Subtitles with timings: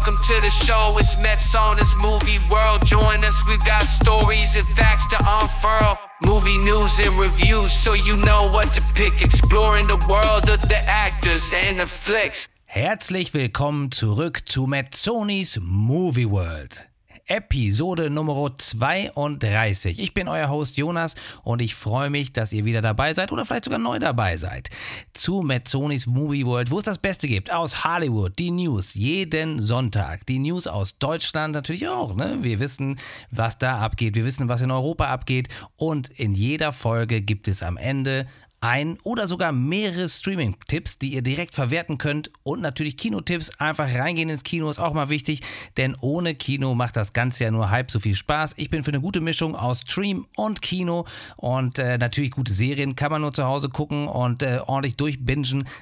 [0.00, 2.86] Welcome to the show, it's Mets on this movie world.
[2.86, 5.98] Join us, we've got stories and facts to unfurl.
[6.24, 9.20] Movie news and reviews, so you know what to pick.
[9.20, 12.48] Exploring the world of the actors and the flicks.
[12.64, 16.89] Herzlich willkommen zurück zu Metzonis Movie World.
[17.26, 19.98] Episode Nummer 32.
[19.98, 23.44] Ich bin euer Host Jonas und ich freue mich, dass ihr wieder dabei seid oder
[23.44, 24.70] vielleicht sogar neu dabei seid.
[25.12, 27.52] Zu Metzonis Movie World, wo es das Beste gibt.
[27.52, 30.26] Aus Hollywood, die News jeden Sonntag.
[30.26, 32.14] Die News aus Deutschland natürlich auch.
[32.14, 32.38] Ne?
[32.42, 32.98] Wir wissen,
[33.30, 34.14] was da abgeht.
[34.14, 35.48] Wir wissen, was in Europa abgeht.
[35.76, 38.26] Und in jeder Folge gibt es am Ende
[38.60, 43.50] ein oder sogar mehrere Streaming-Tipps, die ihr direkt verwerten könnt und natürlich Kinotipps.
[43.58, 45.40] Einfach reingehen ins Kino ist auch mal wichtig,
[45.78, 48.54] denn ohne Kino macht das Ganze ja nur halb so viel Spaß.
[48.56, 52.96] Ich bin für eine gute Mischung aus Stream und Kino und äh, natürlich gute Serien
[52.96, 55.30] kann man nur zu Hause gucken und äh, ordentlich durchbingen.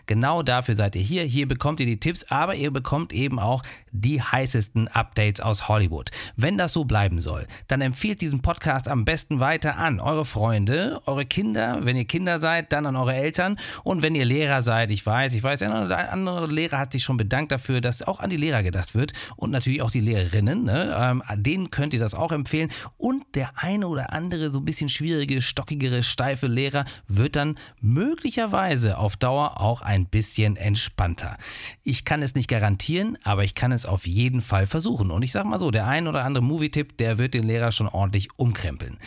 [0.07, 1.25] Genau dafür seid ihr hier.
[1.25, 6.11] Hier bekommt ihr die Tipps, aber ihr bekommt eben auch die heißesten Updates aus Hollywood.
[6.37, 11.01] Wenn das so bleiben soll, dann empfiehlt diesen Podcast am besten weiter an eure Freunde,
[11.07, 13.59] eure Kinder, wenn ihr Kinder seid dann an eure Eltern.
[13.85, 17.17] Und wenn ihr Lehrer seid, ich weiß, ich weiß, ein andere Lehrer hat sich schon
[17.17, 20.65] bedankt dafür, dass auch an die Lehrer gedacht wird und natürlich auch die Lehrerinnen.
[20.65, 20.97] Ne?
[20.99, 22.71] Ähm, denen könnt ihr das auch empfehlen.
[22.97, 28.99] Und der eine oder andere so ein bisschen schwierige, stockigere, steife Lehrer wird dann möglicherweise
[28.99, 31.37] auf Dauer auch ein bisschen entspannter.
[31.83, 35.11] Ich kann es nicht garantieren, aber ich kann es auf jeden Fall versuchen.
[35.11, 37.89] Und ich sage mal so, der ein oder andere Movie-Tipp, der wird den Lehrer schon
[37.89, 38.99] ordentlich umkrempeln.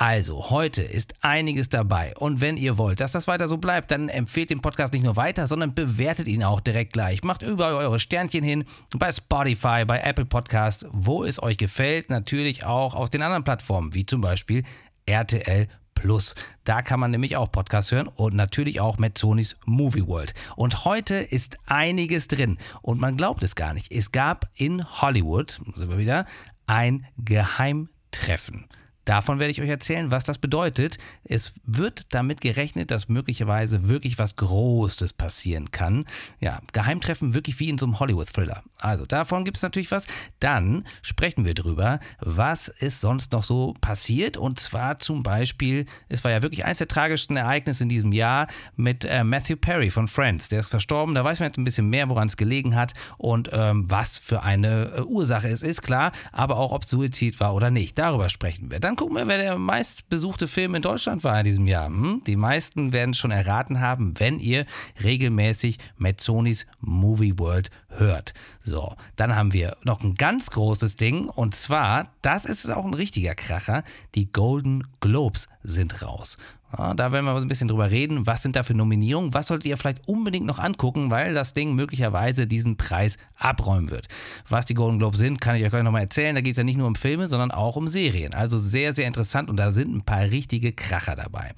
[0.00, 2.14] Also, heute ist einiges dabei.
[2.16, 5.16] Und wenn ihr wollt, dass das weiter so bleibt, dann empfehlt den Podcast nicht nur
[5.16, 7.24] weiter, sondern bewertet ihn auch direkt gleich.
[7.24, 8.64] Macht überall eure Sternchen hin,
[8.96, 12.10] bei Spotify, bei Apple Podcast, wo es euch gefällt.
[12.10, 14.62] Natürlich auch auf den anderen Plattformen, wie zum Beispiel
[15.06, 16.36] RTL Plus.
[16.62, 20.32] Da kann man nämlich auch Podcasts hören und natürlich auch Metzonis Movie World.
[20.54, 23.90] Und heute ist einiges drin und man glaubt es gar nicht.
[23.90, 26.24] Es gab in Hollywood, sind wir wieder,
[26.68, 28.68] ein Geheimtreffen.
[29.08, 30.98] Davon werde ich euch erzählen, was das bedeutet.
[31.24, 36.04] Es wird damit gerechnet, dass möglicherweise wirklich was Großes passieren kann.
[36.40, 38.62] Ja, Geheimtreffen wirklich wie in so einem Hollywood-Thriller.
[38.82, 40.06] Also davon gibt es natürlich was.
[40.40, 44.36] Dann sprechen wir drüber, was ist sonst noch so passiert.
[44.36, 48.46] Und zwar zum Beispiel, es war ja wirklich eines der tragischsten Ereignisse in diesem Jahr
[48.76, 50.50] mit äh, Matthew Perry von Friends.
[50.50, 51.14] Der ist verstorben.
[51.14, 54.42] Da weiß man jetzt ein bisschen mehr, woran es gelegen hat und ähm, was für
[54.42, 56.12] eine äh, Ursache es ist, klar.
[56.30, 57.98] Aber auch, ob es Suizid war oder nicht.
[57.98, 58.80] Darüber sprechen wir.
[58.80, 61.86] Dann gucken wir, wer der meistbesuchte Film in Deutschland war in diesem Jahr.
[61.86, 62.22] Hm?
[62.26, 64.66] Die meisten werden es schon erraten haben, wenn ihr
[65.00, 68.34] regelmäßig Metzonis Movie World hört.
[68.64, 72.92] So, dann haben wir noch ein ganz großes Ding und zwar, das ist auch ein
[72.92, 73.84] richtiger Kracher,
[74.16, 76.36] die Golden Globes sind raus.
[76.76, 78.26] Ja, da werden wir ein bisschen drüber reden.
[78.26, 79.32] Was sind da für Nominierungen?
[79.32, 84.08] Was solltet ihr vielleicht unbedingt noch angucken, weil das Ding möglicherweise diesen Preis abräumen wird?
[84.48, 86.34] Was die Golden Globes sind, kann ich euch gleich nochmal erzählen.
[86.34, 88.34] Da geht es ja nicht nur um Filme, sondern auch um Serien.
[88.34, 91.54] Also sehr, sehr interessant und da sind ein paar richtige Kracher dabei.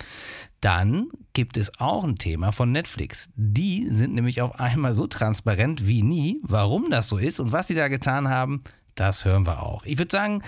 [0.60, 3.30] Dann gibt es auch ein Thema von Netflix.
[3.34, 6.38] Die sind nämlich auf einmal so transparent wie nie.
[6.42, 8.62] Warum das so ist und was sie da getan haben,
[8.94, 9.84] das hören wir auch.
[9.86, 10.42] Ich würde sagen,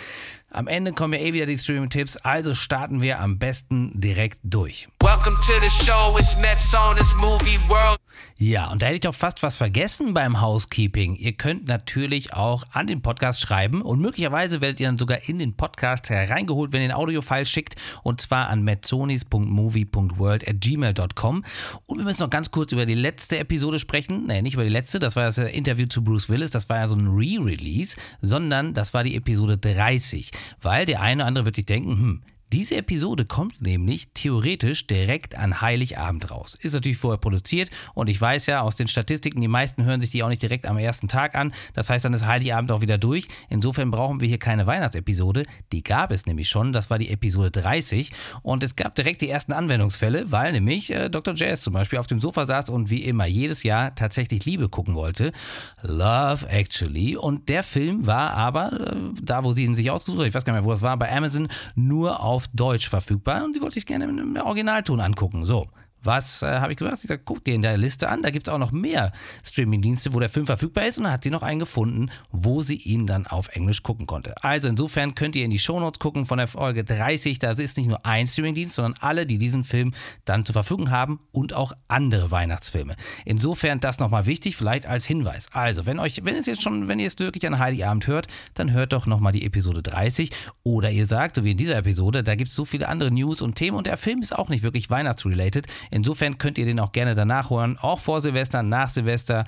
[0.52, 4.88] am Ende kommen ja eh wieder die Streaming-Tipps, also starten wir am besten direkt durch.
[5.02, 7.98] Welcome to the show, it's Mets on this movie world.
[8.38, 11.16] Ja, und da hätte ich doch fast was vergessen beim Housekeeping.
[11.16, 15.38] Ihr könnt natürlich auch an den Podcast schreiben und möglicherweise werdet ihr dann sogar in
[15.38, 21.44] den Podcast hereingeholt, wenn ihr ein Audiofile schickt und zwar an gmail.com.
[21.86, 24.26] Und wir müssen noch ganz kurz über die letzte Episode sprechen.
[24.26, 26.88] Nee, nicht über die letzte, das war das Interview zu Bruce Willis, das war ja
[26.88, 31.56] so ein Re-Release, sondern das war die Episode 30, weil der eine oder andere wird
[31.56, 36.54] sich denken, hm, diese Episode kommt nämlich theoretisch direkt an Heiligabend raus.
[36.60, 40.10] Ist natürlich vorher produziert und ich weiß ja aus den Statistiken, die meisten hören sich
[40.10, 41.54] die auch nicht direkt am ersten Tag an.
[41.72, 43.28] Das heißt, dann ist Heiligabend auch wieder durch.
[43.48, 45.46] Insofern brauchen wir hier keine Weihnachtsepisode.
[45.72, 46.74] Die gab es nämlich schon.
[46.74, 51.08] Das war die Episode 30 und es gab direkt die ersten Anwendungsfälle, weil nämlich äh,
[51.08, 51.34] Dr.
[51.34, 54.94] Jazz zum Beispiel auf dem Sofa saß und wie immer jedes Jahr tatsächlich Liebe gucken
[54.94, 55.32] wollte.
[55.80, 57.16] Love Actually.
[57.16, 60.44] Und der Film war aber, äh, da wo sie ihn sich ausgesucht hat, ich weiß
[60.44, 63.60] gar nicht mehr, wo das war, bei Amazon nur auf auf Deutsch verfügbar und die
[63.60, 65.44] wollte ich gerne im Originalton angucken.
[65.44, 65.68] So,
[66.04, 66.98] was äh, habe ich gesagt?
[67.02, 69.12] Ich sage, guck dir in der Liste an, da gibt es auch noch mehr
[69.44, 72.76] Streamingdienste, wo der Film verfügbar ist und dann hat sie noch einen gefunden, wo sie
[72.76, 74.42] ihn dann auf Englisch gucken konnte.
[74.42, 77.88] Also insofern könnt ihr in die Shownotes gucken von der Folge 30, da ist nicht
[77.88, 79.94] nur ein Streamingdienst, sondern alle, die diesen Film
[80.24, 82.96] dann zur Verfügung haben und auch andere Weihnachtsfilme.
[83.24, 85.48] Insofern das nochmal wichtig, vielleicht als Hinweis.
[85.52, 88.72] Also, wenn euch, wenn es jetzt schon, wenn ihr es wirklich an Heiligabend hört, dann
[88.72, 90.30] hört doch nochmal die Episode 30
[90.62, 93.42] oder ihr sagt, so wie in dieser Episode, da gibt es so viele andere News
[93.42, 95.66] und Themen und der Film ist auch nicht wirklich weihnachtsrelated.
[95.92, 99.44] Insofern könnt ihr den auch gerne danach hören, auch vor Silvester, nach Silvester.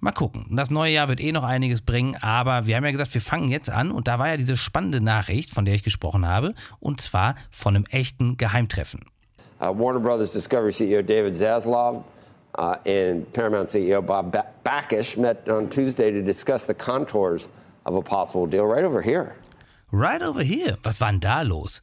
[0.00, 0.46] Mal gucken.
[0.50, 3.48] Das neue Jahr wird eh noch einiges bringen, aber wir haben ja gesagt, wir fangen
[3.48, 7.00] jetzt an und da war ja diese spannende Nachricht, von der ich gesprochen habe, und
[7.00, 9.00] zwar von einem echten Geheimtreffen.
[9.60, 12.02] Uh, Warner Brothers Discovery CEO David Zaslav
[12.58, 17.48] uh, and Paramount CEO Bob Bakish met on Tuesday to discuss the contours
[17.84, 19.36] of a possible deal right over here.
[19.92, 20.78] Right over here?
[20.82, 21.80] Was war denn da los?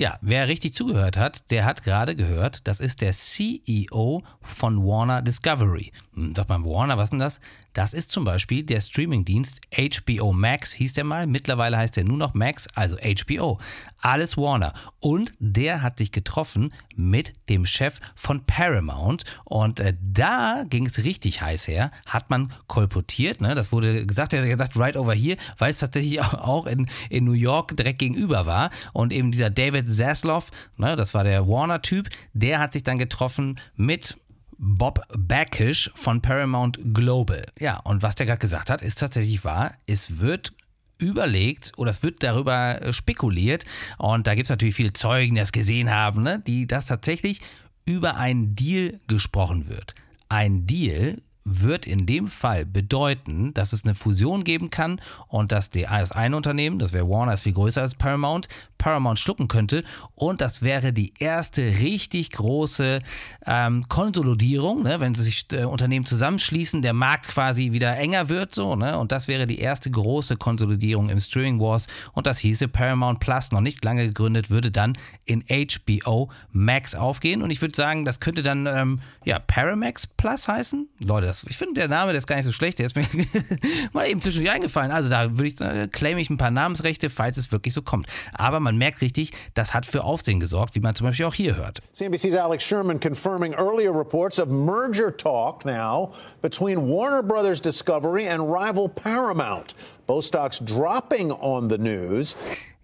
[0.00, 5.22] Ja, wer richtig zugehört hat, der hat gerade gehört, das ist der CEO von Warner
[5.22, 5.90] Discovery.
[6.34, 7.40] Sagt man Warner, was denn das?
[7.72, 11.26] Das ist zum Beispiel der Streamingdienst HBO Max, hieß der mal.
[11.26, 13.58] Mittlerweile heißt der nur noch Max, also HBO.
[14.00, 14.74] Alles Warner.
[15.00, 19.24] Und der hat sich getroffen mit dem Chef von Paramount.
[19.44, 21.92] Und äh, da ging es richtig heiß her.
[22.06, 23.54] Hat man kolportiert, ne?
[23.54, 27.24] das wurde gesagt, er hat gesagt, right over here, weil es tatsächlich auch in, in
[27.24, 28.70] New York direkt gegenüber war.
[28.92, 33.60] Und eben dieser David Zaslav, ne, das war der Warner-Typ, der hat sich dann getroffen
[33.76, 34.16] mit
[34.58, 37.44] Bob Backish von Paramount Global.
[37.58, 39.74] Ja, und was der gerade gesagt hat, ist tatsächlich wahr.
[39.86, 40.52] Es wird
[40.98, 43.64] überlegt oder es wird darüber äh, spekuliert
[43.98, 47.40] und da gibt es natürlich viele Zeugen, die das gesehen haben, ne, die das tatsächlich
[47.86, 49.94] über einen Deal gesprochen wird.
[50.28, 55.70] Ein Deal wird in dem Fall bedeuten, dass es eine Fusion geben kann und dass
[55.70, 58.48] das eine Unternehmen, das wäre Warner, ist viel größer als Paramount,
[58.78, 59.84] Paramount schlucken könnte.
[60.14, 63.00] Und das wäre die erste richtig große
[63.44, 65.00] ähm, Konsolidierung, ne?
[65.00, 68.54] wenn sich äh, Unternehmen zusammenschließen, der Markt quasi wieder enger wird.
[68.54, 68.96] So, ne?
[68.98, 71.88] Und das wäre die erste große Konsolidierung im Streaming Wars.
[72.12, 77.42] Und das hieße Paramount Plus, noch nicht lange gegründet, würde dann in HBO Max aufgehen.
[77.42, 80.88] Und ich würde sagen, das könnte dann ähm, ja, Paramax Plus heißen.
[81.00, 82.78] Leute, das das, ich finde, der Name, der ist gar nicht so schlecht.
[82.78, 83.06] Der ist mir
[83.92, 84.90] mal eben zwischendurch eingefallen.
[84.90, 88.06] Also da würde ich, äh, claim ich ein paar Namensrechte, falls es wirklich so kommt.
[88.32, 91.56] Aber man merkt richtig, das hat für Aufsehen gesorgt, wie man zum Beispiel auch hier
[91.56, 91.80] hört.
[91.92, 96.12] CNBC's Alex Sherman confirming earlier reports of merger talk now
[96.42, 99.74] between Warner Brothers Discovery and rival Paramount.
[100.06, 102.36] Both stocks dropping on the news.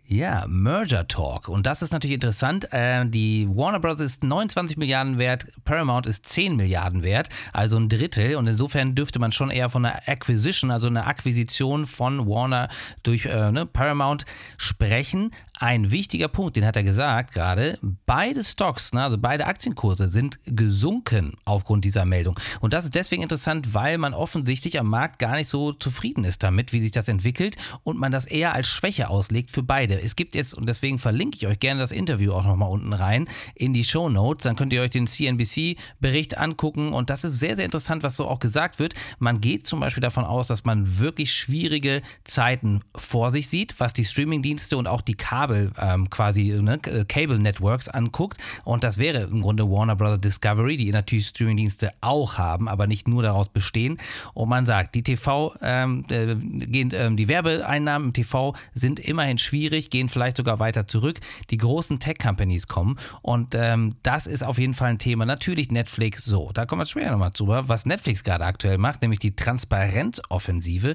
[0.06, 1.48] Ja, Merger Talk.
[1.48, 2.70] Und das ist natürlich interessant.
[2.72, 4.00] Äh, die Warner Bros.
[4.00, 8.36] ist 29 Milliarden wert, Paramount ist 10 Milliarden wert, also ein Drittel.
[8.36, 12.68] Und insofern dürfte man schon eher von einer Acquisition, also einer Akquisition von Warner
[13.02, 14.26] durch äh, ne, Paramount
[14.58, 15.30] sprechen.
[15.60, 20.40] Ein wichtiger Punkt, den hat er gesagt gerade, beide Stocks, ne, also beide Aktienkurse sind
[20.46, 22.40] gesunken aufgrund dieser Meldung.
[22.60, 26.42] Und das ist deswegen interessant, weil man offensichtlich am Markt gar nicht so zufrieden ist
[26.42, 30.02] damit, wie sich das entwickelt und man das eher als Schwäche auslegt für beide.
[30.02, 33.28] Es gibt jetzt, und deswegen verlinke ich euch gerne das Interview auch nochmal unten rein
[33.54, 37.54] in die Show Notes, dann könnt ihr euch den CNBC-Bericht angucken und das ist sehr,
[37.54, 38.94] sehr interessant, was so auch gesagt wird.
[39.20, 43.92] Man geht zum Beispiel davon aus, dass man wirklich schwierige Zeiten vor sich sieht, was
[43.92, 48.38] die Streamingdienste und auch die Kabel Kabel ähm, quasi, ne, Cable Networks anguckt.
[48.64, 50.18] Und das wäre im Grunde Warner Bros.
[50.18, 53.98] Discovery, die natürlich Streamingdienste auch haben, aber nicht nur daraus bestehen.
[54.32, 59.36] Und man sagt, die TV, ähm, äh, gehen, ähm, die Werbeeinnahmen im TV sind immerhin
[59.36, 61.20] schwierig, gehen vielleicht sogar weiter zurück.
[61.50, 65.26] Die großen Tech-Companies kommen und ähm, das ist auf jeden Fall ein Thema.
[65.26, 69.18] Natürlich Netflix so, da kommen wir später nochmal zu, was Netflix gerade aktuell macht, nämlich
[69.18, 70.94] die Transparenzoffensive.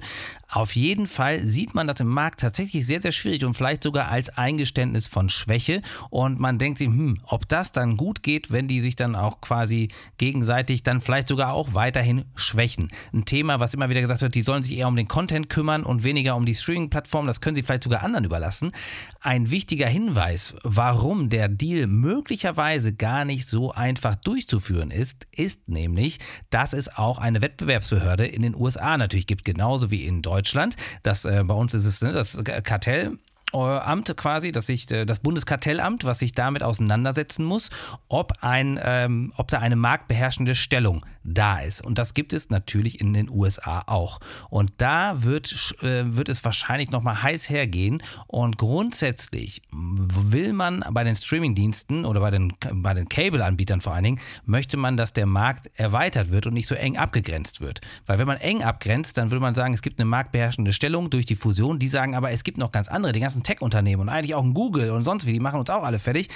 [0.49, 4.09] Auf jeden Fall sieht man das im Markt tatsächlich sehr, sehr schwierig und vielleicht sogar
[4.09, 8.67] als Eingeständnis von Schwäche und man denkt sich, hm, ob das dann gut geht, wenn
[8.67, 12.89] die sich dann auch quasi gegenseitig dann vielleicht sogar auch weiterhin schwächen.
[13.13, 15.83] Ein Thema, was immer wieder gesagt wird, die sollen sich eher um den Content kümmern
[15.83, 18.71] und weniger um die Streaming-Plattform, das können sie vielleicht sogar anderen überlassen.
[19.19, 26.19] Ein wichtiger Hinweis, warum der Deal möglicherweise gar nicht so einfach durchzuführen ist, ist nämlich,
[26.49, 30.77] dass es auch eine Wettbewerbsbehörde in den USA natürlich gibt, genauso wie in Deutschland.
[31.03, 33.17] Das, äh, bei uns ist es ne, das Kartell
[33.53, 37.69] Amt quasi, dass sich äh, das Bundeskartellamt, was sich damit auseinandersetzen muss,
[38.07, 41.83] ob ein, ähm, ob da eine marktbeherrschende Stellung da ist.
[41.83, 44.19] Und das gibt es natürlich in den USA auch.
[44.49, 48.01] Und da wird, äh, wird es wahrscheinlich nochmal heiß hergehen.
[48.27, 54.03] Und grundsätzlich will man bei den Streamingdiensten oder bei den, bei den Cable-Anbietern vor allen
[54.03, 57.81] Dingen, möchte man, dass der Markt erweitert wird und nicht so eng abgegrenzt wird.
[58.05, 61.25] Weil wenn man eng abgrenzt, dann würde man sagen, es gibt eine marktbeherrschende Stellung durch
[61.25, 61.79] die Fusion.
[61.79, 64.53] Die sagen aber, es gibt noch ganz andere, die ganzen Tech-Unternehmen und eigentlich auch ein
[64.53, 66.29] Google und sonst wie, die machen uns auch alle fertig.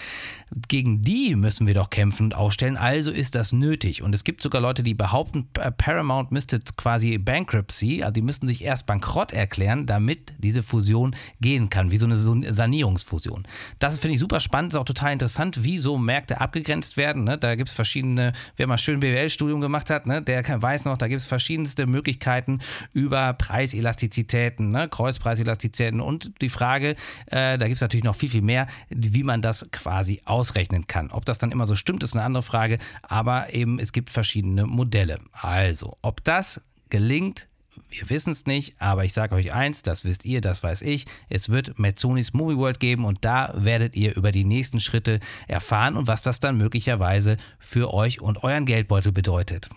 [0.67, 2.77] Gegen die müssen wir doch kämpfen und aufstellen.
[2.77, 4.01] Also ist das nötig.
[4.01, 8.47] Und es gibt sogar Leute, Leute, die behaupten, Paramount müsste quasi Bankruptcy, also die müssten
[8.47, 13.45] sich erst bankrott erklären, damit diese Fusion gehen kann, wie so eine Sanierungsfusion.
[13.77, 17.23] Das finde ich super spannend, ist auch total interessant, wie so Märkte abgegrenzt werden.
[17.23, 17.37] Ne?
[17.37, 20.23] Da gibt es verschiedene, wer mal schön BWL-Studium gemacht hat, ne?
[20.23, 22.57] der weiß noch, da gibt es verschiedenste Möglichkeiten
[22.93, 24.87] über Preiselastizitäten, ne?
[24.89, 26.95] Kreuzpreiselastizitäten und die Frage,
[27.27, 31.11] äh, da gibt es natürlich noch viel, viel mehr, wie man das quasi ausrechnen kann.
[31.11, 34.62] Ob das dann immer so stimmt, ist eine andere Frage, aber eben es gibt verschiedene
[34.65, 35.19] Modelle.
[35.31, 37.47] Also, ob das gelingt,
[37.89, 41.05] wir wissen es nicht, aber ich sage euch eins, das wisst ihr, das weiß ich.
[41.29, 45.95] Es wird Metzonis Movie World geben und da werdet ihr über die nächsten Schritte erfahren
[45.95, 49.69] und was das dann möglicherweise für euch und euren Geldbeutel bedeutet.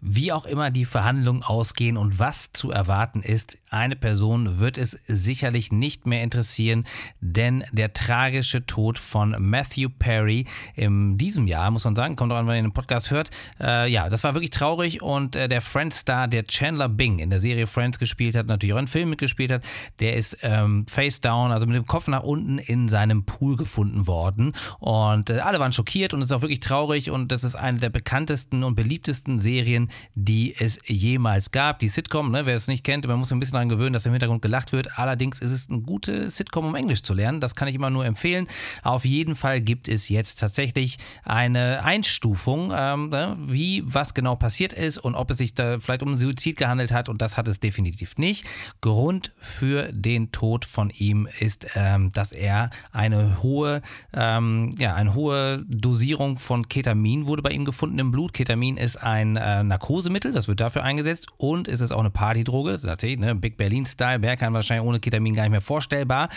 [0.00, 4.96] Wie auch immer die Verhandlungen ausgehen und was zu erwarten ist, eine Person wird es
[5.08, 6.84] sicherlich nicht mehr interessieren,
[7.20, 12.36] denn der tragische Tod von Matthew Perry in diesem Jahr, muss man sagen, kommt auch
[12.36, 15.60] an, wenn ihr den Podcast hört, äh, ja, das war wirklich traurig und äh, der
[15.60, 19.50] Friends-Star, der Chandler Bing in der Serie Friends gespielt hat, natürlich auch in Film mitgespielt
[19.50, 19.64] hat,
[19.98, 24.06] der ist ähm, face down, also mit dem Kopf nach unten in seinem Pool gefunden
[24.06, 27.56] worden und äh, alle waren schockiert und es ist auch wirklich traurig und das ist
[27.56, 31.78] eine der bekanntesten und beliebtesten Serien, die es jemals gab.
[31.78, 34.12] Die Sitcom, ne, wer es nicht kennt, man muss ein bisschen daran gewöhnen, dass im
[34.12, 34.98] Hintergrund gelacht wird.
[34.98, 37.40] Allerdings ist es eine gute Sitcom, um Englisch zu lernen.
[37.40, 38.46] Das kann ich immer nur empfehlen.
[38.82, 44.72] Auf jeden Fall gibt es jetzt tatsächlich eine Einstufung, ähm, ne, wie was genau passiert
[44.72, 47.08] ist und ob es sich da vielleicht um Suizid gehandelt hat.
[47.08, 48.44] Und das hat es definitiv nicht.
[48.80, 55.14] Grund für den Tod von ihm ist, ähm, dass er eine hohe, ähm, ja, eine
[55.14, 58.32] hohe Dosierung von Ketamin wurde bei ihm gefunden im Blut.
[58.32, 62.80] Ketamin ist ein äh, Narkosemittel, das wird dafür eingesetzt und ist es auch eine Partydroge.
[62.82, 66.28] Natürlich, ne, Big Berlin Style, kann wahrscheinlich ohne Ketamin gar nicht mehr vorstellbar.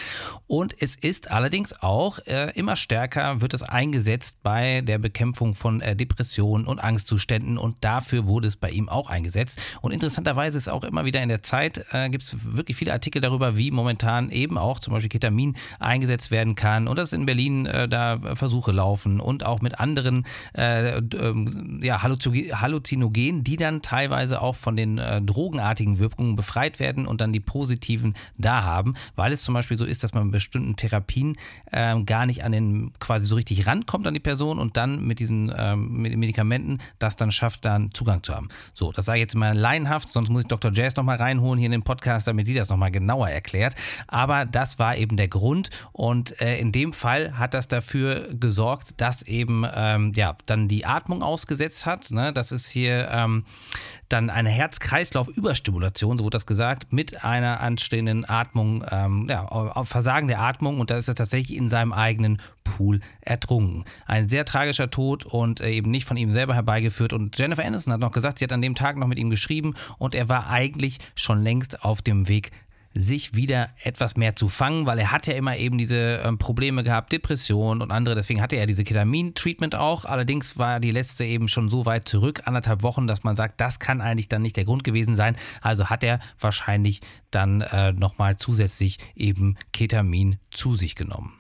[0.47, 5.81] Und es ist allerdings auch äh, immer stärker, wird es eingesetzt bei der Bekämpfung von
[5.81, 9.59] äh, Depressionen und Angstzuständen und dafür wurde es bei ihm auch eingesetzt.
[9.81, 13.21] Und interessanterweise ist auch immer wieder in der Zeit, äh, gibt es wirklich viele Artikel
[13.21, 17.65] darüber, wie momentan eben auch zum Beispiel Ketamin eingesetzt werden kann und dass in Berlin
[17.65, 24.41] äh, da Versuche laufen und auch mit anderen äh, ähm, ja, Halluzinogenen, die dann teilweise
[24.41, 29.31] auch von den äh, drogenartigen Wirkungen befreit werden und dann die positiven da haben, weil
[29.31, 31.37] es zum Beispiel so ist, dass man mit bestimmten Therapien
[31.71, 35.19] ähm, gar nicht an den quasi so richtig rankommt an die Person und dann mit
[35.19, 38.49] diesen ähm, Medikamenten das dann schafft, dann Zugang zu haben.
[38.73, 40.71] So, das sage ich jetzt mal laienhaft, sonst muss ich Dr.
[40.73, 43.75] Jazz nochmal reinholen hier in den Podcast, damit sie das nochmal genauer erklärt.
[44.07, 48.93] Aber das war eben der Grund und äh, in dem Fall hat das dafür gesorgt,
[48.97, 52.11] dass eben ähm, ja dann die Atmung ausgesetzt hat.
[52.11, 52.33] Ne?
[52.33, 53.45] Das ist hier ähm,
[54.09, 60.41] dann eine Herz-Kreislauf-Überstimulation, so wurde das gesagt, mit einer anstehenden Atmung, ähm, ja, Versagen der
[60.41, 63.85] Atmung und da ist er tatsächlich in seinem eigenen Pool ertrunken.
[64.05, 67.13] Ein sehr tragischer Tod und äh, eben nicht von ihm selber herbeigeführt.
[67.13, 69.75] Und Jennifer Aniston hat noch gesagt, sie hat an dem Tag noch mit ihm geschrieben
[69.97, 72.51] und er war eigentlich schon längst auf dem Weg
[72.93, 76.83] sich wieder etwas mehr zu fangen, weil er hat ja immer eben diese ähm, Probleme
[76.83, 78.15] gehabt, Depressionen und andere.
[78.15, 80.05] Deswegen hatte er diese Ketamin-Treatment auch.
[80.05, 83.79] Allerdings war die letzte eben schon so weit zurück, anderthalb Wochen, dass man sagt, das
[83.79, 85.37] kann eigentlich dann nicht der Grund gewesen sein.
[85.61, 91.33] Also hat er wahrscheinlich dann äh, nochmal zusätzlich eben Ketamin zu sich genommen.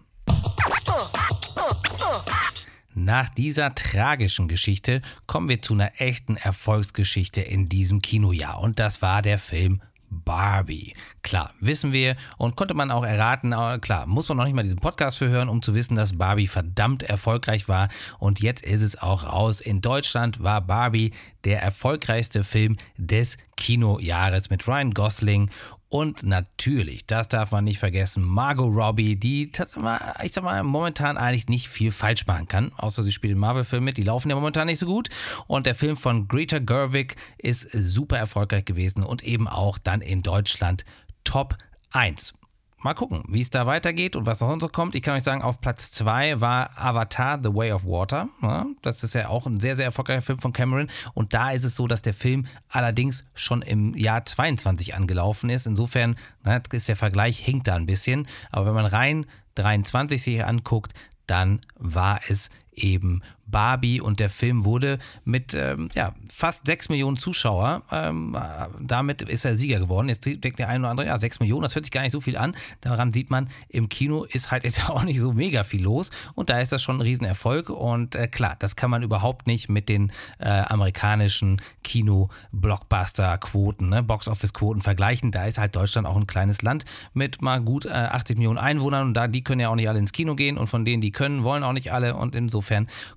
[2.93, 9.01] Nach dieser tragischen Geschichte kommen wir zu einer echten Erfolgsgeschichte in diesem Kinojahr und das
[9.01, 10.93] war der Film Barbie.
[11.23, 14.79] Klar, wissen wir und konnte man auch erraten, klar, muss man noch nicht mal diesen
[14.79, 17.89] Podcast für hören, um zu wissen, dass Barbie verdammt erfolgreich war.
[18.19, 19.61] Und jetzt ist es auch raus.
[19.61, 21.13] In Deutschland war Barbie
[21.45, 25.49] der erfolgreichste Film des Kinojahres mit Ryan Gosling
[25.91, 29.51] und natürlich, das darf man nicht vergessen, Margot Robbie, die
[30.23, 32.71] ich sag mal, momentan eigentlich nicht viel falsch machen kann.
[32.77, 35.09] Außer sie spielt in Marvel-Filmen mit, die laufen ja momentan nicht so gut.
[35.47, 40.23] Und der Film von Greta Gerwig ist super erfolgreich gewesen und eben auch dann in
[40.23, 40.85] Deutschland
[41.25, 41.57] Top
[41.91, 42.35] 1
[42.83, 44.95] mal gucken, wie es da weitergeht und was noch so kommt.
[44.95, 48.29] Ich kann euch sagen, auf Platz 2 war Avatar The Way of Water.
[48.41, 50.89] Ja, das ist ja auch ein sehr, sehr erfolgreicher Film von Cameron.
[51.13, 55.67] Und da ist es so, dass der Film allerdings schon im Jahr 22 angelaufen ist.
[55.67, 58.27] Insofern na, ist der Vergleich hinkt da ein bisschen.
[58.51, 60.93] Aber wenn man rein 23 sich anguckt,
[61.27, 67.17] dann war es eben Barbie und der Film wurde mit ähm, ja, fast 6 Millionen
[67.17, 68.37] Zuschauer, ähm,
[68.79, 70.09] damit ist er Sieger geworden.
[70.09, 72.21] Jetzt denkt der eine oder andere, ja, 6 Millionen, das hört sich gar nicht so
[72.21, 72.55] viel an.
[72.79, 76.49] Daran sieht man, im Kino ist halt jetzt auch nicht so mega viel los und
[76.49, 79.89] da ist das schon ein Riesenerfolg und äh, klar, das kann man überhaupt nicht mit
[79.89, 85.31] den äh, amerikanischen Kino-Blockbuster-Quoten, ne, Box-Office-Quoten vergleichen.
[85.31, 89.07] Da ist halt Deutschland auch ein kleines Land mit mal gut äh, 80 Millionen Einwohnern
[89.07, 91.11] und da, die können ja auch nicht alle ins Kino gehen und von denen, die
[91.11, 92.60] können, wollen auch nicht alle und insofern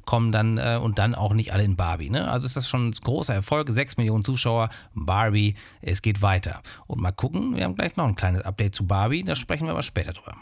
[0.05, 2.09] kommt kommen dann äh, und dann auch nicht alle in Barbie.
[2.09, 2.31] Ne?
[2.31, 3.69] Also ist das schon ein großer Erfolg.
[3.69, 6.63] 6 Millionen Zuschauer, Barbie, es geht weiter.
[6.87, 9.73] Und mal gucken, wir haben gleich noch ein kleines Update zu Barbie, da sprechen wir
[9.73, 10.37] aber später drüber.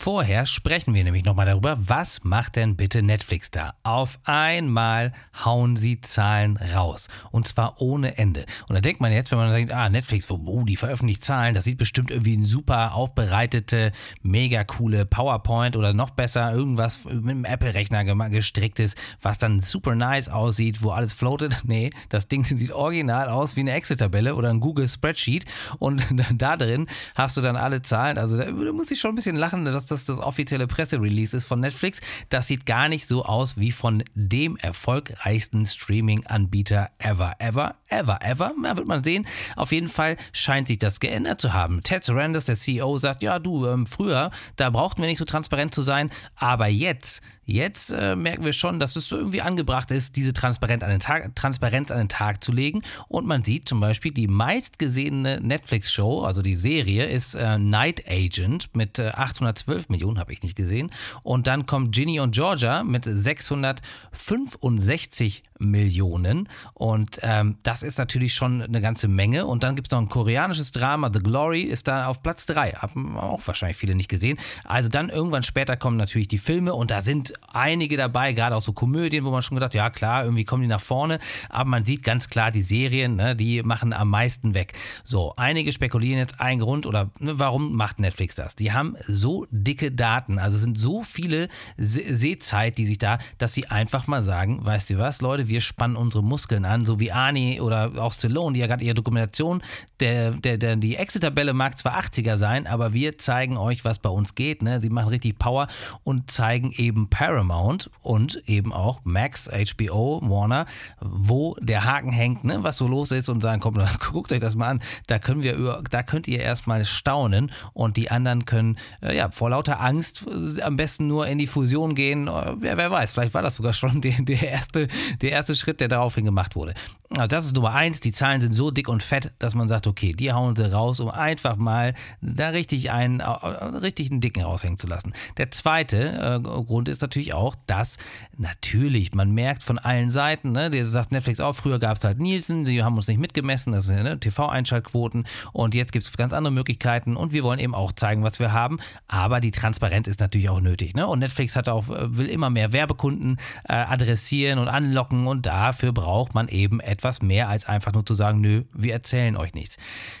[0.00, 3.74] Vorher sprechen wir nämlich nochmal darüber, was macht denn bitte Netflix da?
[3.82, 5.12] Auf einmal
[5.44, 7.08] hauen sie Zahlen raus.
[7.32, 8.46] Und zwar ohne Ende.
[8.68, 11.64] Und da denkt man jetzt, wenn man denkt, ah, Netflix, oh, die veröffentlicht Zahlen, das
[11.64, 13.90] sieht bestimmt irgendwie ein super aufbereitete,
[14.22, 19.96] mega coole PowerPoint oder noch besser, irgendwas mit einem Apple-Rechner gestrickt ist, was dann super
[19.96, 21.64] nice aussieht, wo alles floatet.
[21.68, 25.44] Nee, das Ding sieht original aus wie eine Excel-Tabelle oder ein Google-Spreadsheet.
[25.80, 26.86] Und da drin
[27.16, 28.16] hast du dann alle Zahlen.
[28.16, 31.60] Also da muss ich schon ein bisschen lachen, dass das das offizielle Presserelease ist von
[31.60, 32.00] Netflix.
[32.28, 38.52] Das sieht gar nicht so aus wie von dem erfolgreichsten Streaming-Anbieter ever, ever, ever, ever.
[38.60, 39.26] Na, wird man sehen.
[39.56, 41.82] Auf jeden Fall scheint sich das geändert zu haben.
[41.82, 45.74] Ted Sarandis, der CEO, sagt, ja du, ähm, früher, da brauchten wir nicht so transparent
[45.74, 50.16] zu sein, aber jetzt Jetzt äh, merken wir schon, dass es so irgendwie angebracht ist,
[50.16, 52.82] diese Transparenz an, den Tag, Transparenz an den Tag zu legen.
[53.08, 58.68] Und man sieht zum Beispiel, die meistgesehene Netflix-Show, also die Serie, ist äh, Night Agent
[58.76, 60.90] mit äh, 812 Millionen, habe ich nicht gesehen.
[61.22, 66.48] Und dann kommt Ginny und Georgia mit 665 Millionen.
[66.74, 69.46] Und ähm, das ist natürlich schon eine ganze Menge.
[69.46, 72.72] Und dann gibt es noch ein koreanisches Drama, The Glory, ist da auf Platz 3.
[72.72, 74.38] Haben auch wahrscheinlich viele nicht gesehen.
[74.64, 78.62] Also dann irgendwann später kommen natürlich die Filme und da sind einige dabei, gerade auch
[78.62, 81.84] so Komödien, wo man schon gedacht, ja klar, irgendwie kommen die nach vorne, aber man
[81.84, 84.74] sieht ganz klar, die Serien, ne, die machen am meisten weg.
[85.04, 88.54] So, einige spekulieren jetzt einen Grund oder ne, warum macht Netflix das?
[88.56, 93.54] Die haben so dicke Daten, also sind so viele Se Sehzeit, die sich da, dass
[93.54, 97.12] sie einfach mal sagen, weißt du was, Leute, wir spannen unsere Muskeln an, so wie
[97.12, 99.62] Arnie oder auch Stallone, die ja gerade ihre Dokumentation,
[100.00, 104.10] der, der, der, die Exit-Tabelle mag zwar 80er sein, aber wir zeigen euch, was bei
[104.10, 104.62] uns geht.
[104.62, 104.80] Ne?
[104.80, 105.68] Sie machen richtig Power
[106.04, 110.66] und zeigen eben Paramount und eben auch Max, HBO, Warner,
[111.00, 113.74] wo der Haken hängt, ne, was so los ist und sagen, komm,
[114.12, 118.10] guckt euch das mal an, da können wir da könnt ihr erstmal staunen und die
[118.10, 122.28] anderen können äh, ja vor lauter Angst äh, am besten nur in die Fusion gehen.
[122.28, 124.88] Äh, wer, wer weiß, vielleicht war das sogar schon der, der, erste,
[125.20, 126.74] der erste Schritt, der daraufhin gemacht wurde.
[127.16, 129.86] Also das ist Nummer eins, die Zahlen sind so dick und fett, dass man sagt,
[129.86, 134.78] okay, die hauen sie raus, um einfach mal da richtig einen, richtig einen dicken raushängen
[134.78, 135.14] zu lassen.
[135.38, 137.96] Der zweite äh, Grund ist natürlich, auch, dass
[138.36, 142.18] natürlich, man merkt von allen Seiten, ne, der sagt Netflix auch, früher gab es halt
[142.18, 146.32] Nielsen, die haben uns nicht mitgemessen, das sind ne, TV-Einschaltquoten und jetzt gibt es ganz
[146.32, 150.20] andere Möglichkeiten und wir wollen eben auch zeigen, was wir haben, aber die Transparenz ist
[150.20, 150.94] natürlich auch nötig.
[150.94, 151.06] Ne?
[151.06, 155.92] Und Netflix hat auch, äh, will immer mehr Werbekunden äh, adressieren und anlocken und dafür
[155.92, 159.76] braucht man eben etwas mehr als einfach nur zu sagen, nö, wir erzählen euch nichts.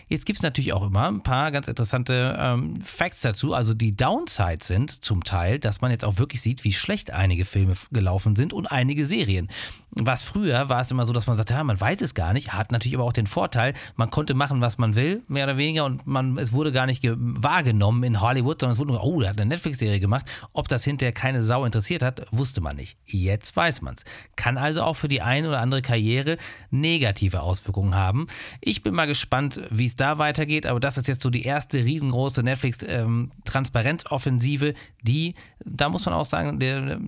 [0.08, 3.94] Jetzt gibt es natürlich auch immer ein paar ganz interessante ähm, Facts dazu, also die
[3.94, 8.36] Downsides sind zum Teil, dass man jetzt auch wirklich sieht, wie schlecht einige Filme gelaufen
[8.36, 9.48] sind und einige Serien.
[9.90, 12.52] Was früher war es immer so, dass man sagte, ja, man weiß es gar nicht,
[12.52, 15.84] hat natürlich aber auch den Vorteil, man konnte machen, was man will, mehr oder weniger,
[15.84, 19.30] und man, es wurde gar nicht wahrgenommen in Hollywood, sondern es wurde nur, oh, der
[19.30, 20.26] hat eine Netflix-Serie gemacht.
[20.52, 22.96] Ob das hinterher keine Sau interessiert hat, wusste man nicht.
[23.06, 24.04] Jetzt weiß man es.
[24.36, 26.38] Kann also auch für die eine oder andere Karriere
[26.70, 28.26] negative Auswirkungen haben.
[28.60, 31.82] Ich bin mal gespannt, wie es da weitergeht, aber das ist jetzt so die erste
[31.84, 35.34] riesengroße Netflix-Transparenzoffensive, ähm, die,
[35.64, 37.00] da muss man auch sagen, der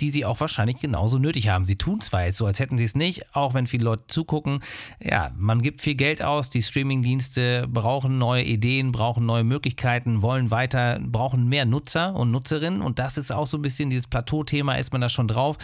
[0.00, 1.64] die sie auch wahrscheinlich genauso nötig haben.
[1.64, 4.60] Sie tun zwar jetzt so, als hätten sie es nicht, auch wenn viele Leute zugucken.
[5.00, 10.50] Ja, man gibt viel Geld aus, die Streamingdienste brauchen neue Ideen, brauchen neue Möglichkeiten, wollen
[10.50, 14.74] weiter, brauchen mehr Nutzer und Nutzerinnen und das ist auch so ein bisschen dieses Plateauthema,
[14.74, 15.56] ist man da schon drauf.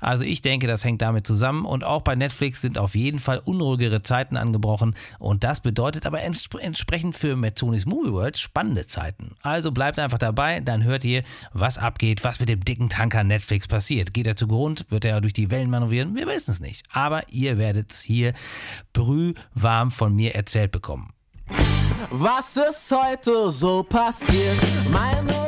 [0.00, 3.38] Also ich denke, das hängt damit zusammen und auch bei Netflix sind auf jeden Fall
[3.38, 9.36] unruhigere Zeiten angebrochen und das bedeutet aber entsp entsprechend für Metzonis Movie World spannende Zeiten.
[9.42, 11.22] Also bleibt einfach dabei, dann hört ihr,
[11.52, 14.12] was abgeht, was mit dem dicken Tanker Netflix passiert passiert.
[14.12, 14.86] Geht er zugrund?
[14.88, 16.16] Wird er durch die Wellen manövrieren?
[16.16, 16.84] Wir wissen es nicht.
[16.92, 18.34] Aber ihr werdet es hier
[18.92, 21.12] brühwarm von mir erzählt bekommen.
[22.10, 24.58] Was ist heute so passiert?
[24.90, 25.38] Meine.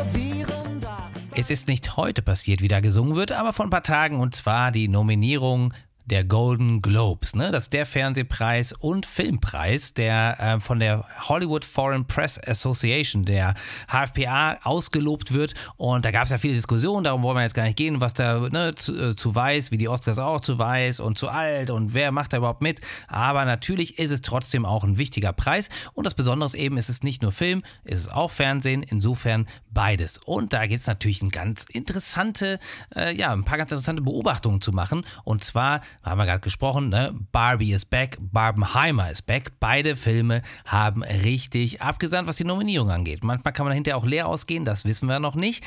[1.33, 4.35] Es ist nicht heute passiert, wie da gesungen wird, aber vor ein paar Tagen und
[4.35, 5.73] zwar die Nominierung
[6.11, 7.35] der Golden Globes.
[7.37, 7.53] Ne?
[7.53, 13.55] Das ist der Fernsehpreis und Filmpreis, der äh, von der Hollywood Foreign Press Association, der
[13.89, 15.55] HFPA, ausgelobt wird.
[15.77, 18.15] Und da gab es ja viele Diskussionen, darum wollen wir jetzt gar nicht gehen, was
[18.15, 21.71] da ne, zu, äh, zu weiß, wie die Oscars auch zu weiß und zu alt
[21.71, 22.81] und wer macht da überhaupt mit.
[23.07, 25.69] Aber natürlich ist es trotzdem auch ein wichtiger Preis.
[25.95, 29.47] Und das Besondere ist eben, es ist nicht nur Film, es ist auch Fernsehen, insofern
[29.71, 30.19] beides.
[30.19, 32.59] Und da gibt es natürlich ein ganz interessante,
[32.97, 35.05] äh, ja, ein paar ganz interessante Beobachtungen zu machen.
[35.23, 37.15] Und zwar haben wir gerade gesprochen, ne?
[37.33, 39.53] Barbie is back, Barbenheimer is back.
[39.61, 43.23] Beide Filme haben richtig abgesandt, was die Nominierung angeht.
[43.23, 45.65] Manchmal kann man dahinter auch leer ausgehen, das wissen wir noch nicht.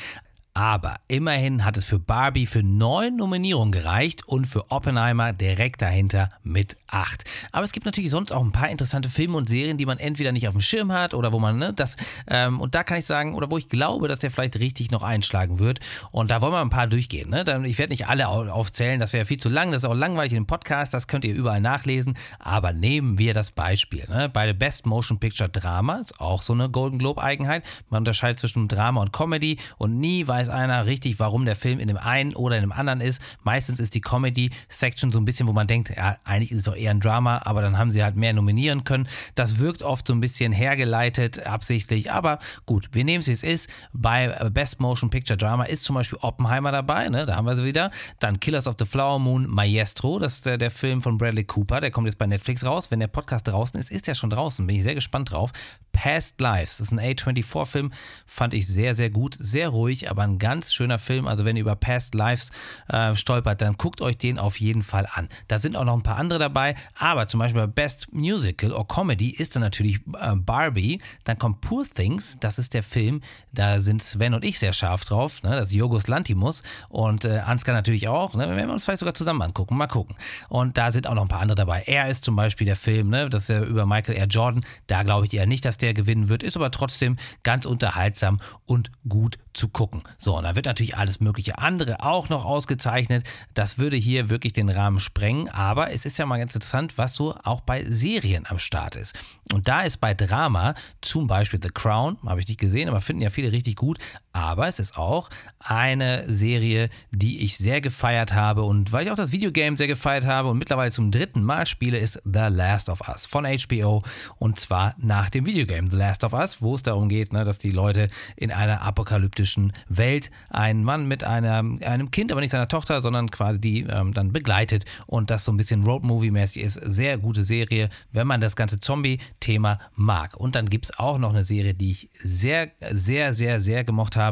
[0.54, 6.30] Aber immerhin hat es für Barbie für neun Nominierungen gereicht und für Oppenheimer direkt dahinter
[6.44, 7.24] mit acht.
[7.50, 10.30] Aber es gibt natürlich sonst auch ein paar interessante Filme und Serien, die man entweder
[10.30, 11.96] nicht auf dem Schirm hat oder wo man ne, das
[12.28, 15.02] ähm, und da kann ich sagen oder wo ich glaube, dass der vielleicht richtig noch
[15.02, 15.80] einschlagen wird.
[16.12, 17.30] Und da wollen wir ein paar durchgehen.
[17.30, 17.44] Ne?
[17.66, 19.72] Ich werde nicht alle aufzählen, das wäre viel zu lang.
[19.72, 20.94] Das ist auch langweilig in dem Podcast.
[20.94, 22.16] Das könnt ihr überall nachlesen.
[22.38, 24.06] Aber nehmen wir das Beispiel.
[24.08, 24.28] Ne?
[24.28, 27.64] Bei der Best Motion Picture Drama ist auch so eine Golden Globe Eigenheit.
[27.90, 31.80] Man unterscheidet zwischen Drama und Comedy und nie weiß weiß einer richtig, warum der Film
[31.80, 33.20] in dem einen oder in dem anderen ist.
[33.42, 36.76] Meistens ist die Comedy-Section so ein bisschen, wo man denkt, ja, eigentlich ist es doch
[36.76, 39.08] eher ein Drama, aber dann haben sie halt mehr nominieren können.
[39.34, 43.42] Das wirkt oft so ein bisschen hergeleitet, absichtlich, aber gut, wir nehmen es, wie es
[43.42, 43.70] ist.
[43.92, 47.26] Bei Best Motion Picture Drama ist zum Beispiel Oppenheimer dabei, ne?
[47.26, 47.90] da haben wir sie wieder.
[48.18, 51.80] Dann Killers of the Flower Moon, Maestro, das ist der, der Film von Bradley Cooper,
[51.80, 52.90] der kommt jetzt bei Netflix raus.
[52.90, 55.52] Wenn der Podcast draußen ist, ist der schon draußen, bin ich sehr gespannt drauf.
[55.92, 57.92] Past Lives, das ist ein A24-Film,
[58.26, 61.26] fand ich sehr, sehr gut, sehr ruhig, aber ein ganz schöner Film.
[61.26, 62.50] Also wenn ihr über Past Lives
[62.88, 65.28] äh, stolpert, dann guckt euch den auf jeden Fall an.
[65.48, 68.86] Da sind auch noch ein paar andere dabei, aber zum Beispiel bei Best Musical or
[68.86, 71.00] Comedy ist dann natürlich äh, Barbie.
[71.24, 75.04] Dann kommt Poor Things, das ist der Film, da sind Sven und ich sehr scharf
[75.04, 75.42] drauf.
[75.42, 75.50] Ne?
[75.50, 78.34] Das ist Jogos Lantimos und äh, Ansgar natürlich auch.
[78.34, 78.48] Ne?
[78.48, 80.16] Wenn wir uns vielleicht sogar zusammen angucken, mal gucken.
[80.48, 81.82] Und da sind auch noch ein paar andere dabei.
[81.86, 83.28] Er ist zum Beispiel der Film, ne?
[83.30, 84.26] das ist ja über Michael R.
[84.26, 84.64] Jordan.
[84.86, 88.90] Da glaube ich eher nicht, dass der gewinnen wird, ist aber trotzdem ganz unterhaltsam und
[89.08, 90.02] gut zu gucken.
[90.24, 93.26] So, und da wird natürlich alles mögliche andere auch noch ausgezeichnet.
[93.52, 97.14] Das würde hier wirklich den Rahmen sprengen, aber es ist ja mal ganz interessant, was
[97.14, 99.14] so auch bei Serien am Start ist.
[99.52, 103.20] Und da ist bei Drama zum Beispiel The Crown, habe ich nicht gesehen, aber finden
[103.20, 103.98] ja viele richtig gut,
[104.34, 109.16] aber es ist auch eine Serie, die ich sehr gefeiert habe und weil ich auch
[109.16, 113.08] das Videogame sehr gefeiert habe und mittlerweile zum dritten Mal spiele, ist The Last of
[113.08, 114.02] Us von HBO
[114.38, 117.58] und zwar nach dem Videogame The Last of Us, wo es darum geht, ne, dass
[117.58, 122.68] die Leute in einer apokalyptischen Welt einen Mann mit einer, einem Kind, aber nicht seiner
[122.68, 126.74] Tochter, sondern quasi die ähm, dann begleitet und das so ein bisschen Roadmovie-mäßig ist.
[126.74, 130.36] Sehr gute Serie, wenn man das ganze Zombie-Thema mag.
[130.36, 134.16] Und dann gibt es auch noch eine Serie, die ich sehr, sehr, sehr, sehr gemocht
[134.16, 134.23] habe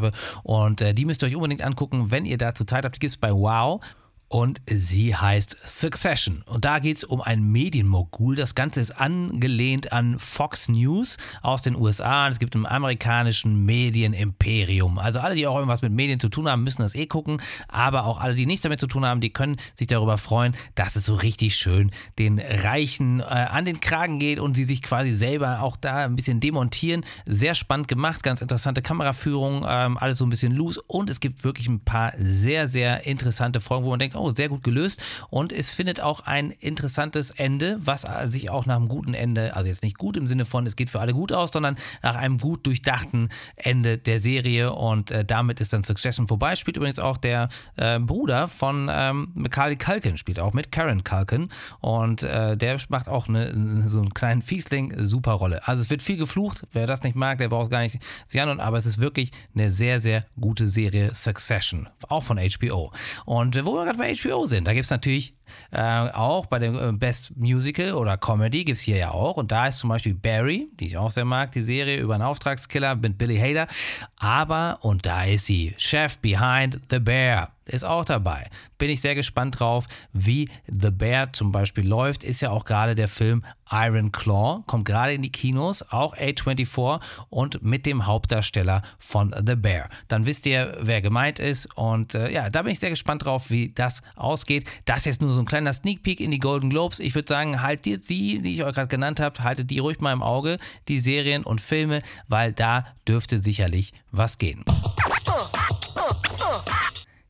[0.43, 2.95] und äh, die müsst ihr euch unbedingt angucken, wenn ihr dazu Zeit habt.
[2.95, 3.81] Die gibt es bei Wow
[4.33, 6.41] und sie heißt Succession.
[6.47, 8.35] Und da geht es um ein Medienmogul.
[8.35, 12.27] Das Ganze ist angelehnt an Fox News aus den USA.
[12.29, 14.97] Es gibt ein amerikanischen Medienimperium.
[14.97, 17.43] Also alle, die auch irgendwas mit Medien zu tun haben, müssen das eh gucken.
[17.67, 20.95] Aber auch alle, die nichts damit zu tun haben, die können sich darüber freuen, dass
[20.95, 25.11] es so richtig schön den Reichen äh, an den Kragen geht und sie sich quasi
[25.11, 27.05] selber auch da ein bisschen demontieren.
[27.27, 30.81] Sehr spannend gemacht, ganz interessante Kameraführung, ähm, alles so ein bisschen loose.
[30.87, 34.49] Und es gibt wirklich ein paar sehr, sehr interessante Folgen, wo man denkt, oh, sehr
[34.49, 35.01] gut gelöst.
[35.29, 39.67] Und es findet auch ein interessantes Ende, was sich auch nach einem guten Ende, also
[39.67, 42.37] jetzt nicht gut im Sinne von, es geht für alle gut aus, sondern nach einem
[42.37, 44.73] gut durchdachten Ende der Serie.
[44.73, 46.55] Und äh, damit ist dann Succession vorbei.
[46.55, 51.49] Spielt übrigens auch der äh, Bruder von ähm, Macaulay Culkin, spielt auch mit Karen Culkin.
[51.79, 55.67] Und äh, der macht auch eine, so einen kleinen Fiesling, super Rolle.
[55.67, 56.65] Also es wird viel geflucht.
[56.71, 58.59] Wer das nicht mag, der braucht es gar nicht sich an.
[58.59, 61.89] Aber es ist wirklich eine sehr, sehr gute Serie Succession.
[62.09, 62.91] Auch von HBO.
[63.25, 64.67] Und äh, wo wir gerade bei HBO sind.
[64.67, 65.33] Da gibt es natürlich
[65.71, 69.37] äh, auch bei dem äh, Best Musical oder Comedy gibt es hier ja auch.
[69.37, 72.23] Und da ist zum Beispiel Barry, die ich auch sehr mag, die Serie über einen
[72.23, 73.67] Auftragskiller mit Billy Hader.
[74.17, 78.49] Aber, und da ist sie, Chef Behind the Bear ist auch dabei.
[78.77, 82.23] Bin ich sehr gespannt drauf, wie The Bear zum Beispiel läuft.
[82.23, 87.01] Ist ja auch gerade der Film Iron Claw, kommt gerade in die Kinos, auch A24
[87.29, 89.89] und mit dem Hauptdarsteller von The Bear.
[90.07, 91.75] Dann wisst ihr, wer gemeint ist.
[91.75, 94.69] Und äh, ja, da bin ich sehr gespannt drauf, wie das ausgeht.
[94.85, 96.99] Das ist jetzt nur so ein kleiner Sneak Peek in die Golden Globes.
[96.99, 100.13] Ich würde sagen, haltet die, die ich euch gerade genannt habe, haltet die ruhig mal
[100.13, 104.63] im Auge, die Serien und Filme, weil da dürfte sicherlich was gehen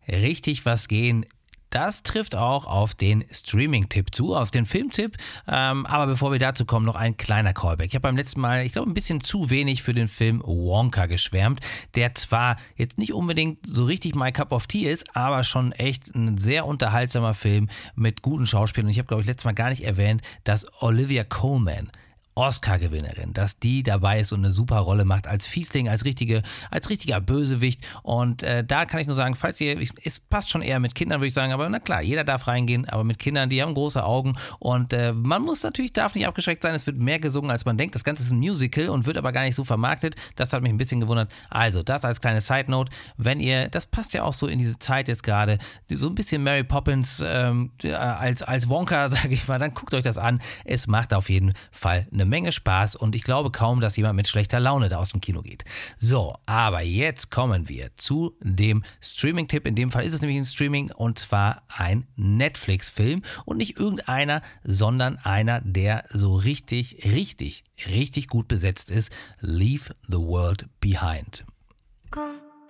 [0.08, 1.26] richtig was gehen.
[1.74, 5.18] Das trifft auch auf den Streaming-Tipp zu, auf den Filmtipp.
[5.48, 7.88] Ähm, aber bevor wir dazu kommen, noch ein kleiner Callback.
[7.88, 11.08] Ich habe beim letzten Mal, ich glaube, ein bisschen zu wenig für den Film Wonka
[11.08, 11.62] geschwärmt,
[11.96, 16.14] der zwar jetzt nicht unbedingt so richtig My Cup of Tea ist, aber schon echt
[16.14, 18.86] ein sehr unterhaltsamer Film mit guten Schauspielern.
[18.86, 21.90] Und ich habe, glaube ich, letztes Mal gar nicht erwähnt, dass Olivia Coleman
[22.36, 26.42] Oscar-Gewinnerin, dass die dabei ist und eine super Rolle macht als Fiesling, als richtige,
[26.72, 27.86] als richtiger Bösewicht.
[28.02, 31.20] Und äh, da kann ich nur sagen, falls ihr, es passt schon eher mit Kindern,
[31.20, 34.04] würde ich sagen, aber na klar, jeder darf reingehen, aber mit Kindern, die haben große
[34.04, 37.66] Augen und äh, man muss natürlich, darf nicht abgeschreckt sein, es wird mehr gesungen, als
[37.66, 37.96] man denkt.
[37.96, 40.16] Das Ganze ist ein Musical und wird aber gar nicht so vermarktet.
[40.36, 41.32] Das hat mich ein bisschen gewundert.
[41.50, 45.08] Also, das als kleine Side-Note, wenn ihr, das passt ja auch so in diese Zeit
[45.08, 45.58] jetzt gerade,
[45.90, 50.04] so ein bisschen Mary Poppins ähm, als, als Wonka, sage ich mal, dann guckt euch
[50.04, 50.42] das an.
[50.66, 54.16] Es macht auf jeden Fall eine eine Menge Spaß und ich glaube kaum, dass jemand
[54.16, 55.66] mit schlechter Laune da aus dem Kino geht.
[55.98, 59.68] So, aber jetzt kommen wir zu dem Streaming-Tipp.
[59.68, 64.42] In dem Fall ist es nämlich ein Streaming und zwar ein Netflix-Film und nicht irgendeiner,
[64.64, 69.12] sondern einer, der so richtig, richtig, richtig gut besetzt ist.
[69.42, 71.44] Leave the World Behind.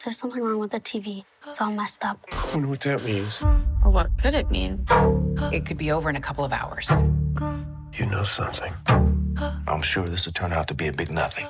[0.04, 1.24] There's something wrong with the TV.
[1.48, 2.18] It's all messed up.
[2.32, 3.42] I wonder what that means.
[3.86, 4.86] Or what could it mean?
[5.52, 6.90] It could be over in a couple of hours.
[7.94, 8.74] You know something.
[9.38, 11.48] I'm sure this will turn out to be a big nothing.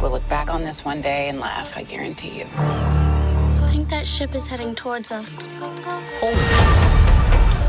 [0.00, 2.46] We'll look back on this one day and laugh, I guarantee you.
[2.56, 5.38] I think that ship is heading towards us.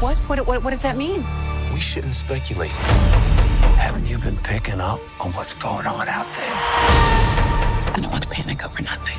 [0.01, 0.17] What?
[0.17, 1.25] What, what, what does that mean?
[1.73, 2.71] We shouldn't speculate.
[2.71, 6.53] Haven't you been picking up on what's going on out there?
[7.95, 9.17] I don't want to panic over nothing.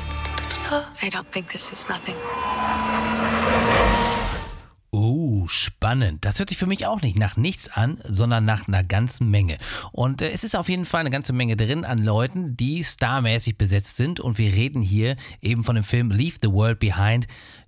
[1.01, 2.15] I don't think this is nothing.
[5.47, 6.25] Spannend.
[6.25, 9.57] Das hört sich für mich auch nicht nach nichts an, sondern nach einer ganzen Menge.
[9.91, 13.57] Und äh, es ist auf jeden Fall eine ganze Menge drin an Leuten, die starmäßig
[13.57, 14.19] besetzt sind.
[14.19, 17.27] Und wir reden hier eben von dem Film Leave the World Behind.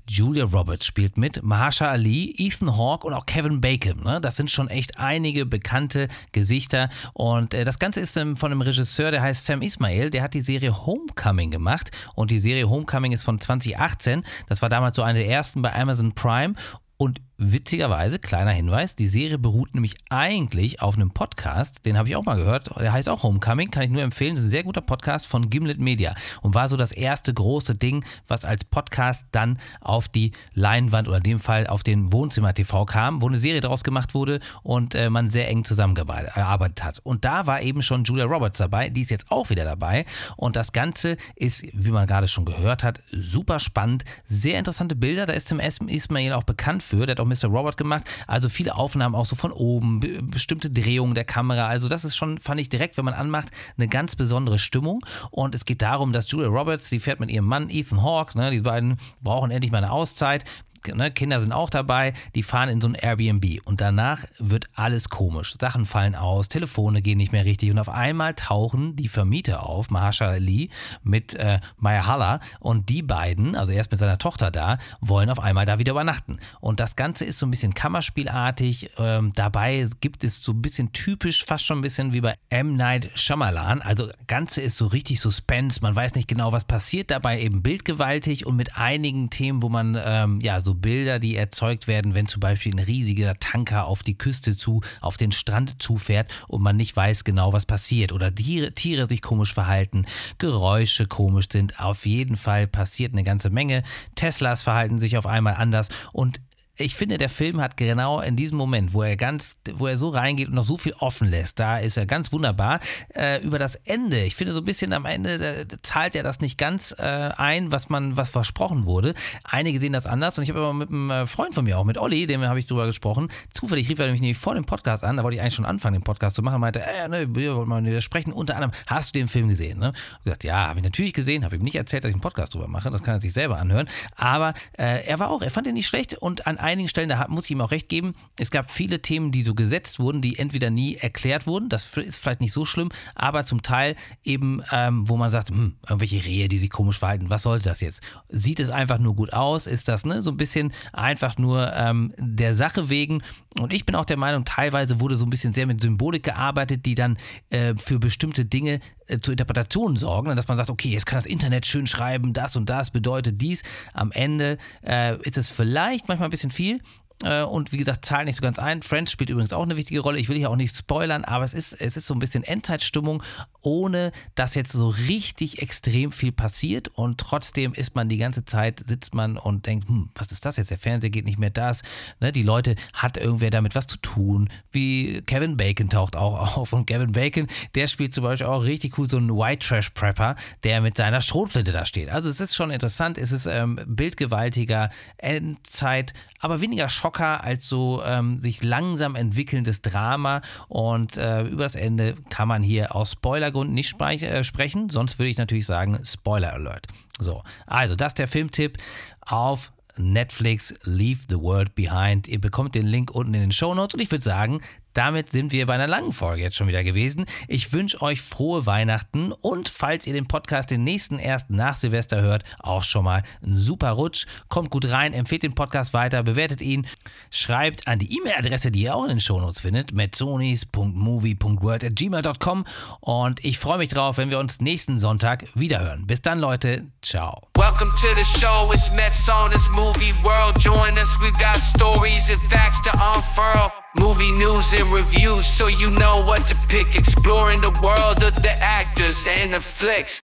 [0.10, 4.04] Julia Roberts spielt mit, Mahershala Ali, Ethan Hawke und auch Kevin Bacon.
[4.04, 4.22] Ne?
[4.22, 6.90] Das sind schon echt einige bekannte Gesichter.
[7.13, 10.10] Und äh, das Ganze ist ähm, von einem Regisseur, der heißt Sam Ismail.
[10.10, 11.92] Der hat die Serie Homecoming gemacht.
[12.16, 14.24] Und die Serie Homecoming ist von 2018.
[14.48, 16.54] Das war damals so eine der ersten bei Amazon Prime.
[16.98, 22.15] Und witzigerweise, kleiner Hinweis, die Serie beruht nämlich eigentlich auf einem Podcast, den habe ich
[22.15, 24.63] auch mal gehört, der heißt auch Homecoming, kann ich nur empfehlen, das ist ein sehr
[24.63, 29.23] guter Podcast von Gimlet Media und war so das erste große Ding, was als Podcast
[29.32, 33.38] dann auf die Leinwand oder in dem Fall auf den Wohnzimmer TV kam, wo eine
[33.38, 37.00] Serie daraus gemacht wurde und äh, man sehr eng zusammengearbeitet hat.
[37.04, 40.06] Und da war eben schon Julia Roberts dabei, die ist jetzt auch wieder dabei
[40.38, 45.28] und das Ganze ist, wie man gerade schon gehört hat, super spannend, sehr interessante Bilder,
[45.28, 47.48] da ist Tim Ismail auch bekannt für, der hat auch Mr.
[47.48, 48.04] Robert gemacht.
[48.26, 51.68] Also viele Aufnahmen auch so von oben, be bestimmte Drehungen der Kamera.
[51.68, 55.00] Also das ist schon, fand ich direkt, wenn man anmacht, eine ganz besondere Stimmung.
[55.32, 58.52] Und es geht darum, dass Julia Roberts, die fährt mit ihrem Mann Ethan Hawke, ne,
[58.52, 60.46] die beiden brauchen endlich mal eine Auszeit,
[60.95, 65.10] ne, Kinder sind auch dabei, die fahren in so ein Airbnb und danach wird alles
[65.10, 65.56] komisch.
[65.60, 69.89] Sachen fallen aus, Telefone gehen nicht mehr richtig und auf einmal tauchen die Vermieter auf,
[69.89, 70.69] Mahershala Ali
[71.04, 75.39] mit äh, Maya Halla und die beiden, also erst mit seiner Tochter da, wollen auf
[75.39, 76.38] einmal da wieder übernachten.
[76.60, 80.91] Und das Ganze ist so ein bisschen Kammerspielartig, ähm, dabei gibt es so ein bisschen
[80.93, 82.76] typisch, fast schon ein bisschen wie bei M.
[82.76, 87.41] Night Shyamalan, also Ganze ist so richtig Suspense, man weiß nicht genau, was passiert, dabei
[87.41, 92.13] eben bildgewaltig und mit einigen Themen, wo man ähm, ja so Bilder, die erzeugt werden,
[92.13, 96.62] wenn zum Beispiel ein riesiger Tanker auf die Küste zu, auf den Strand zufährt und
[96.62, 100.06] man nicht weiß genau, was passiert oder Tiere, Tiere sich komisch verhalten,
[100.38, 101.80] Geräusche komisch sind.
[101.80, 103.84] Auf jeden Fall passiert eine ganze Menge.
[104.16, 106.40] Teslas verhalten sich auf einmal anders und
[106.78, 110.10] ich finde, der Film hat genau in diesem Moment, wo er ganz, wo er so
[110.10, 112.80] reingeht und noch so viel offen lässt, da ist er ganz wunderbar.
[113.13, 116.40] Äh, über das Ende, ich finde so ein bisschen am Ende da zahlt er das
[116.40, 119.13] nicht ganz äh, ein, was man, was versprochen wurde.
[119.44, 121.84] Einige sehen das anders und ich habe aber mit einem äh, Freund von mir auch,
[121.84, 123.30] mit Olli, dem habe ich drüber gesprochen.
[123.52, 126.04] Zufällig rief er nämlich vor dem Podcast an, da wollte ich eigentlich schon anfangen, den
[126.04, 128.34] Podcast zu machen, meinte, äh, ne, wir wollen mal sprechen.
[128.34, 129.80] Unter anderem, hast du den Film gesehen?
[129.80, 129.94] Ne?
[130.20, 132.54] Ich gesagt, ja, habe ich natürlich gesehen, habe ihm nicht erzählt, dass ich einen Podcast
[132.54, 133.90] drüber mache, das kann er sich selber anhören.
[134.16, 137.25] Aber äh, er war auch, er fand den nicht schlecht und an einigen Stellen, da
[137.30, 140.38] muss ich ihm auch recht geben, es gab viele Themen, die so gesetzt wurden, die
[140.38, 145.08] entweder nie erklärt wurden, das ist vielleicht nicht so schlimm, aber zum Teil eben, ähm,
[145.08, 148.01] wo man sagt, hm, irgendwelche Rehe, die sich komisch verhalten, was sollte das jetzt?
[148.30, 149.67] Sieht es einfach nur gut aus?
[149.67, 153.23] Ist das ne, so ein bisschen einfach nur ähm, der Sache wegen?
[153.60, 156.86] Und ich bin auch der Meinung, teilweise wurde so ein bisschen sehr mit Symbolik gearbeitet,
[156.86, 157.17] die dann
[157.49, 161.26] äh, für bestimmte Dinge äh, zur Interpretation sorgen, dass man sagt, okay, jetzt kann das
[161.26, 163.63] Internet schön schreiben, das und das bedeutet dies.
[163.93, 166.82] Am Ende äh, ist es vielleicht manchmal ein bisschen viel,
[167.24, 168.84] äh, und wie gesagt, zahlt nicht so ganz ein.
[168.84, 170.20] Friends spielt übrigens auch eine wichtige Rolle.
[170.20, 173.24] Ich will hier auch nicht spoilern, aber es ist, es ist so ein bisschen Endzeitstimmung,
[173.67, 176.88] ohne dass jetzt so richtig extrem viel passiert.
[176.88, 180.56] Und trotzdem ist man die ganze Zeit, sitzt man und denkt, hm, was ist das
[180.56, 180.71] jetzt?
[180.71, 181.82] Der Fernseher geht nicht mehr das.
[182.21, 184.49] Ne, die Leute, hat irgendwer damit was zu tun?
[184.71, 186.71] Wie Kevin Bacon taucht auch auf.
[186.71, 190.38] Und Kevin Bacon, der spielt zum Beispiel auch richtig cool so einen White Trash Prepper,
[190.63, 192.08] der mit seiner Schrotflinte da steht.
[192.08, 198.01] Also es ist schon interessant, es ist ähm, bildgewaltiger Endzeit, aber weniger Schocker als so
[198.06, 200.41] ähm, sich langsam entwickelndes Drama.
[200.69, 203.17] Und äh, über das Ende kann man hier aus
[203.58, 204.89] Spoilergründen nicht äh, sprechen.
[204.89, 206.88] Sonst würde ich natürlich sagen Spoiler Alert.
[207.20, 208.78] So, also das ist der Filmtipp
[209.22, 212.28] auf Netflix Leave the World Behind.
[212.28, 214.62] Ihr bekommt den Link unten in den Show Notes und ich würde sagen,
[214.97, 217.27] damit sind wir bei einer langen Folge jetzt schon wieder gewesen.
[217.47, 222.19] Ich wünsche euch frohe Weihnachten und falls ihr den Podcast den nächsten erst nach Silvester
[222.21, 224.25] hört, auch schon mal einen super Rutsch.
[224.49, 226.88] Kommt gut rein, empfehlt den Podcast weiter, bewertet ihn,
[227.29, 232.65] schreibt an die E-Mail-Adresse, die ihr auch in den Shownotes findet, metzonis.movie.word.gmail.com
[233.01, 236.07] und ich freue mich drauf, wenn wir uns nächsten Sonntag wiederhören.
[236.07, 236.88] Bis dann, Leute.
[237.03, 237.49] Ciao.
[237.55, 238.71] Welcome to the show.
[238.73, 240.57] It's Metzonis Movie World.
[240.60, 241.15] Join us.
[241.21, 243.71] We've got stories and facts to unfurl.
[243.99, 246.95] Movie news and reviews, so you know what to pick.
[246.95, 250.21] Exploring the world of the actors and the flicks.